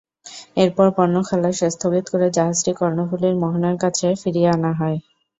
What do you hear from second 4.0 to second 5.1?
ফিরিয়ে আনা হয়।